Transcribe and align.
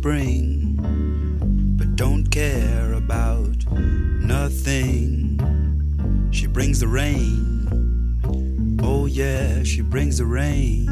spring, 0.00 0.78
but 1.76 1.94
don't 1.94 2.30
care 2.30 2.94
about 2.94 3.70
nothing. 3.70 5.38
She 6.30 6.46
brings 6.46 6.80
the 6.80 6.88
rain. 6.88 7.68
Oh, 8.82 9.04
yeah, 9.04 9.62
she 9.62 9.82
brings 9.82 10.16
the 10.16 10.24
rain. 10.24 10.88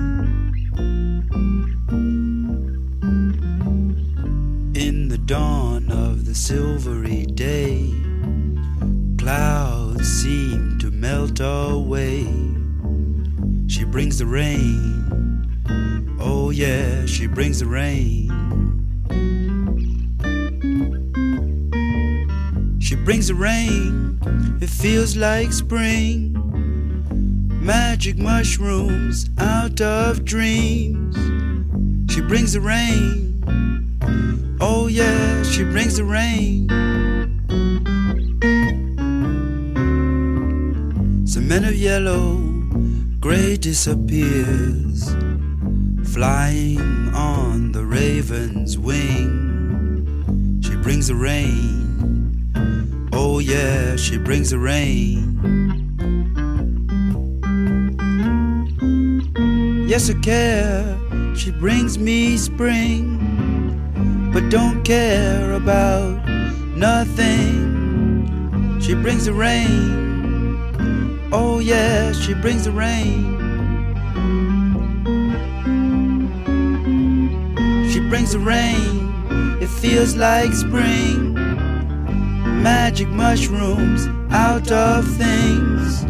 In 4.74 5.08
the 5.08 5.16
dawn 5.16 5.90
of 5.90 6.26
the 6.26 6.34
silvery 6.34 7.24
day, 7.24 7.90
clouds 9.16 10.06
seem 10.06 10.78
to 10.80 10.90
melt 10.90 11.40
away. 11.40 12.26
She 13.68 13.84
brings 13.84 14.18
the 14.18 14.26
rain. 14.26 15.56
Oh, 16.20 16.50
yeah, 16.50 17.06
she 17.06 17.26
brings 17.26 17.60
the 17.60 17.66
rain. 17.66 18.77
Brings 23.08 23.28
the 23.28 23.34
rain, 23.34 24.20
it 24.60 24.68
feels 24.68 25.16
like 25.16 25.50
spring. 25.50 26.34
Magic 27.58 28.18
mushrooms 28.18 29.30
out 29.38 29.80
of 29.80 30.26
dreams. 30.26 31.16
She 32.12 32.20
brings 32.20 32.52
the 32.52 32.60
rain. 32.60 34.58
Oh, 34.60 34.88
yeah, 34.88 35.42
she 35.42 35.64
brings 35.64 35.96
the 35.96 36.04
rain. 36.04 36.68
Cement 41.26 41.64
of 41.64 41.76
yellow, 41.76 42.36
gray 43.20 43.56
disappears 43.56 45.14
flying 46.12 47.08
on 47.14 47.72
the 47.72 47.86
raven's 47.86 48.76
wing. 48.76 50.60
She 50.62 50.76
brings 50.76 51.06
the 51.06 51.14
rain. 51.14 51.87
Oh, 53.38 53.40
yeah, 53.40 53.94
she 53.94 54.18
brings 54.18 54.50
the 54.50 54.58
rain. 54.58 55.38
Yes, 59.86 60.10
I 60.10 60.14
care. 60.14 60.98
She 61.36 61.52
brings 61.52 62.00
me 62.00 62.36
spring, 62.36 63.20
but 64.34 64.48
don't 64.50 64.82
care 64.82 65.52
about 65.52 66.26
nothing. 66.74 67.54
She 68.80 68.94
brings 68.94 69.26
the 69.26 69.32
rain. 69.32 71.30
Oh, 71.30 71.60
yeah, 71.60 72.10
she 72.10 72.34
brings 72.34 72.64
the 72.64 72.72
rain. 72.72 73.38
She 77.92 78.00
brings 78.00 78.32
the 78.32 78.40
rain. 78.40 79.14
It 79.62 79.68
feels 79.68 80.16
like 80.16 80.52
spring. 80.54 81.27
Magic 82.62 83.08
mushrooms 83.08 84.08
out 84.30 84.70
of 84.72 85.06
things. 85.16 86.04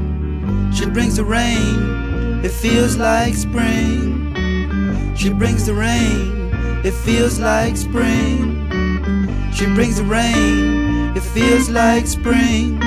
She 0.76 0.86
brings 0.86 1.16
the 1.16 1.24
rain. 1.24 2.40
It 2.44 2.50
feels 2.50 2.96
like 2.96 3.34
spring. 3.34 5.14
She 5.14 5.30
brings 5.30 5.66
the 5.66 5.74
rain. 5.74 6.50
It 6.84 6.92
feels 6.92 7.38
like 7.38 7.76
spring. 7.76 8.48
She 9.52 9.66
brings 9.66 9.98
the 9.98 10.04
rain. 10.04 11.16
It 11.16 11.22
feels 11.22 11.68
like 11.68 12.06
spring. 12.06 12.80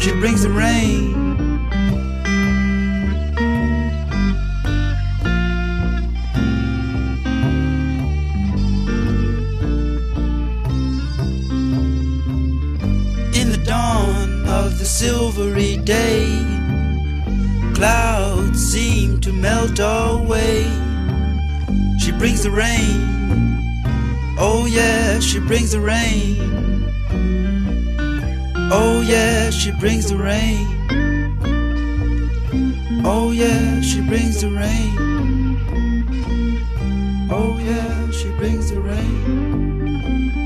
She 0.00 0.12
brings 0.12 0.42
the 0.42 0.50
rain. 0.50 1.23
Silvery 15.34 15.76
day. 15.78 16.26
Clouds 17.74 18.60
seem 18.72 19.20
to 19.20 19.32
melt 19.32 19.80
away. 19.80 20.62
She 21.98 22.12
brings 22.12 22.44
the 22.44 22.50
rain. 22.50 23.58
Oh, 24.38 24.66
yeah, 24.66 25.18
she 25.18 25.40
brings 25.40 25.72
the 25.72 25.80
rain. 25.80 26.36
Oh, 28.70 29.02
yeah, 29.06 29.50
she 29.50 29.72
brings 29.72 30.08
the 30.08 30.16
rain. 30.16 30.66
Oh, 33.04 33.32
yeah, 33.32 33.80
she 33.80 34.00
brings 34.02 34.40
the 34.40 34.50
rain. 34.50 34.94
Oh, 37.30 37.58
yeah, 37.58 38.10
she 38.12 38.30
brings 38.38 38.70
the 38.70 38.80
rain. 38.80 40.43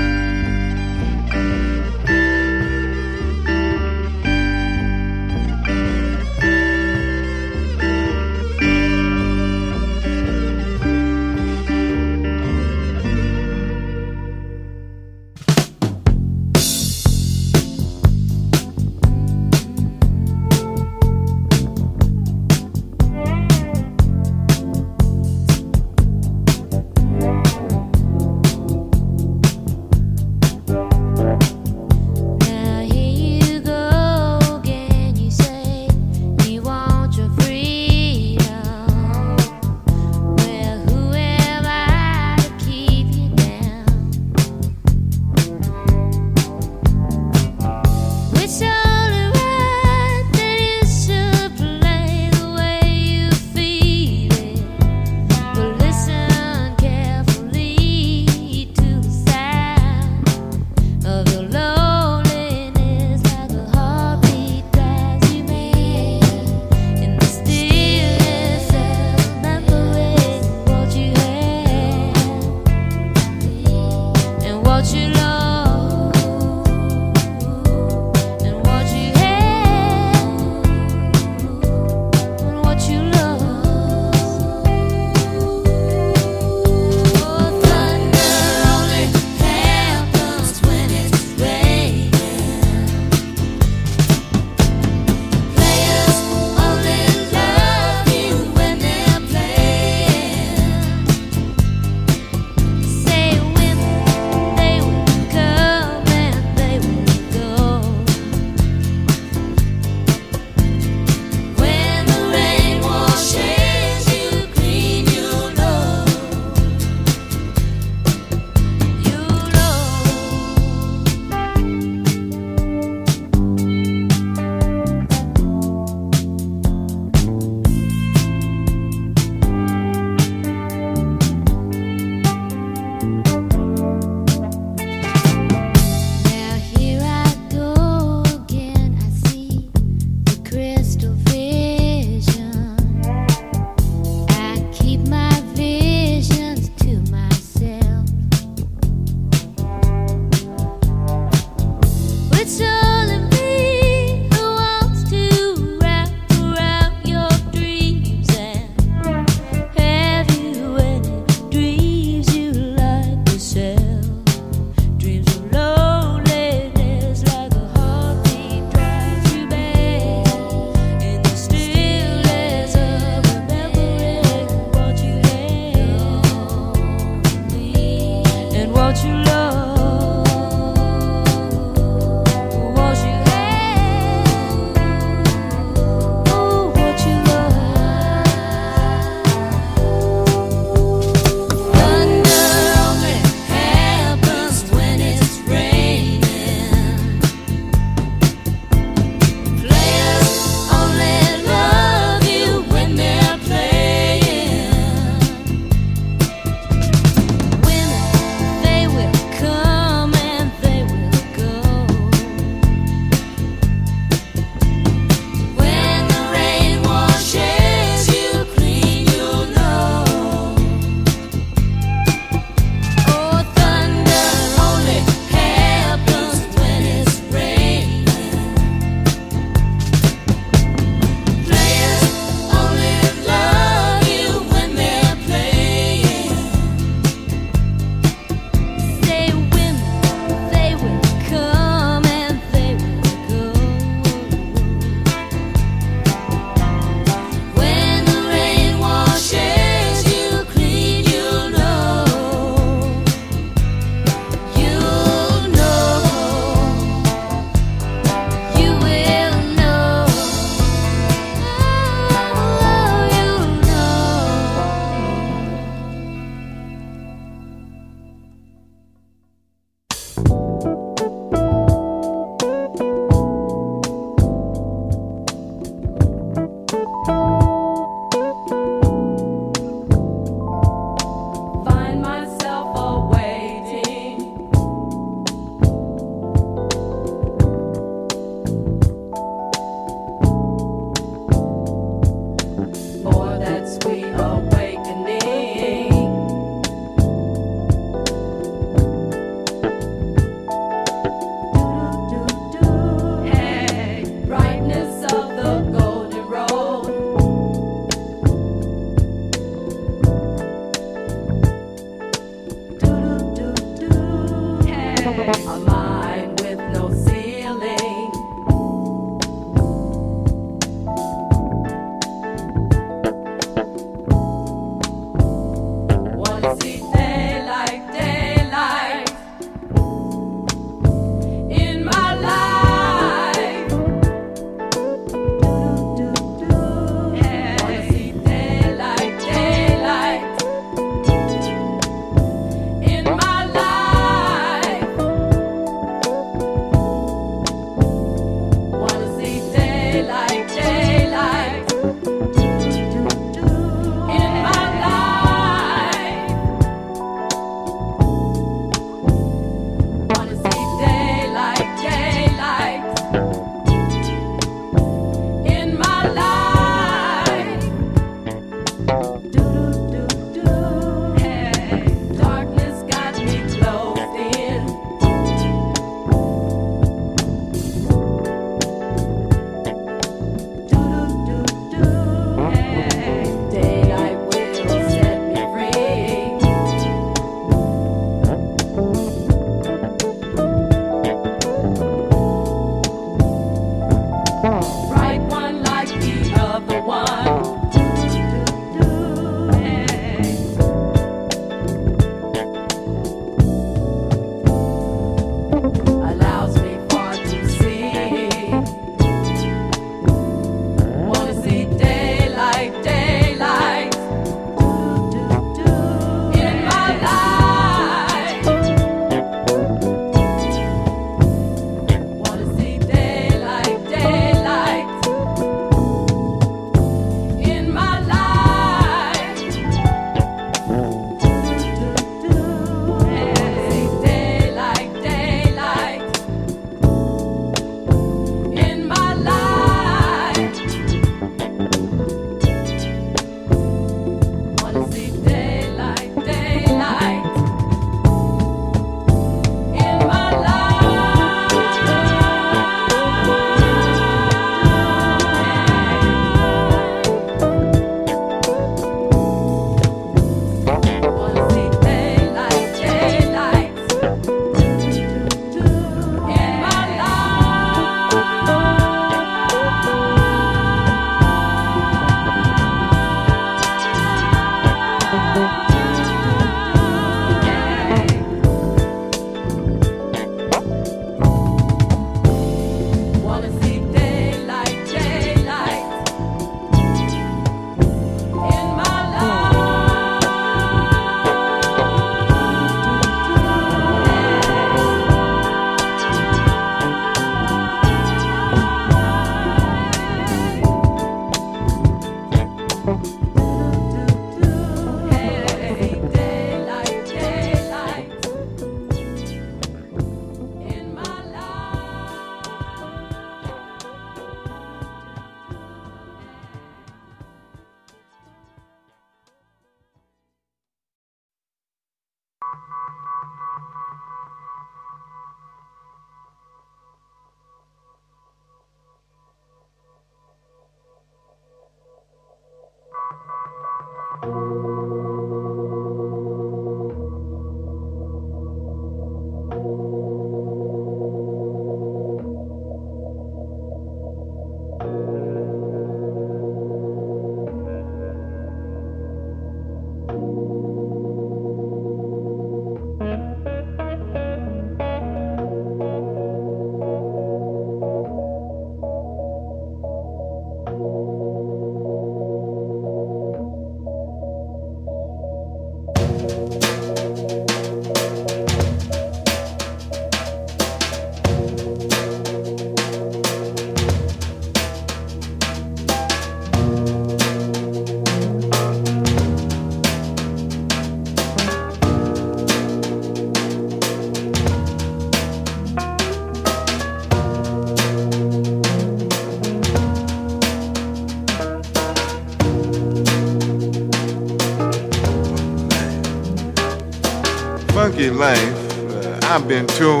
Been 599.51 599.67
told 599.67 600.00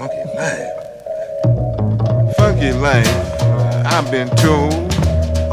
Funky 0.00 0.24
life. 0.34 0.72
Funky 2.38 2.72
life. 2.72 3.42
I've 3.84 4.10
been 4.10 4.30
told 4.36 4.94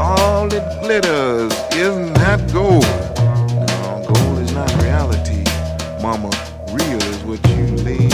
all 0.00 0.50
it 0.50 0.64
glitters 0.80 1.52
isn't 1.74 2.14
that 2.14 2.40
gold. 2.50 2.82
No, 3.68 4.06
gold 4.08 4.38
is 4.38 4.54
not 4.54 4.72
reality, 4.82 5.44
mama. 6.00 6.30
Real 6.72 7.02
is 7.12 7.22
what 7.24 7.46
you 7.50 7.66
lay 7.84 8.08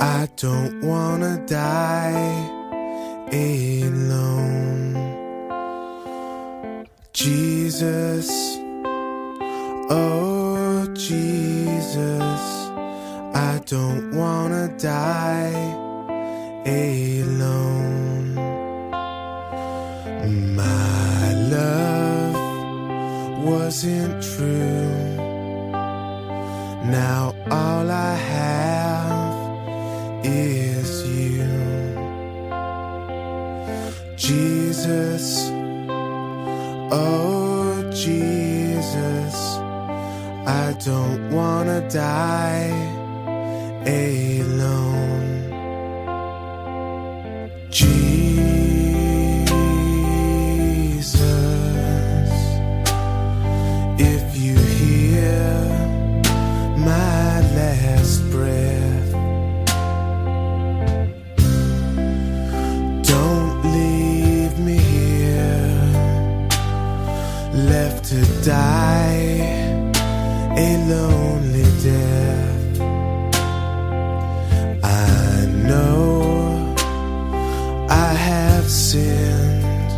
I 0.00 0.28
don't 0.34 0.84
want 0.84 1.22
to 1.22 1.40
die 1.46 2.50
alone. 3.30 4.96
Jesus. 7.12 8.55
left 67.86 68.04
to 68.04 68.20
die 68.42 69.26
a 70.56 70.70
lonely 70.92 71.66
death. 71.88 72.80
I 74.82 75.46
know 75.68 76.74
I 77.88 78.12
have 78.30 78.68
sinned, 78.68 79.88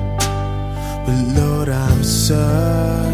but 1.07 1.19
Lord, 1.41 1.69
I'm 1.69 2.03
sorry. 2.05 3.08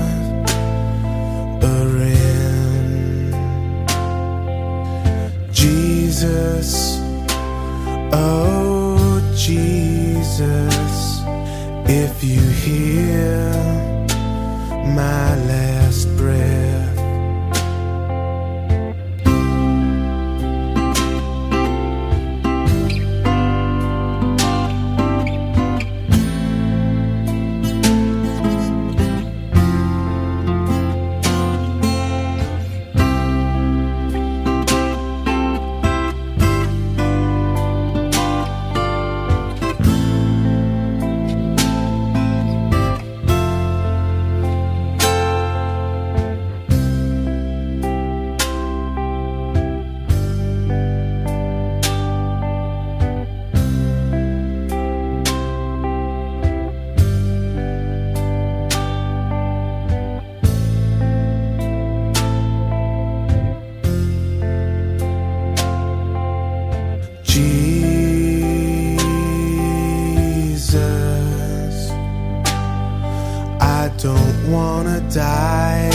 die 75.10 75.90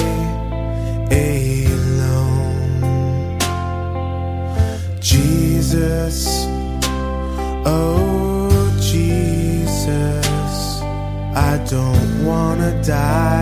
alone. 1.11 3.37
Jesus, 4.99 6.45
oh 7.65 8.71
Jesus, 8.79 10.81
I 11.35 11.57
don't 11.69 12.25
wanna 12.25 12.81
die. 12.83 13.38